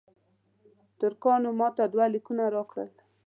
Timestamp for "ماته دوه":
1.59-2.05